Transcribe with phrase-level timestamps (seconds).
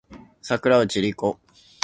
[0.41, 1.37] 桜内梨子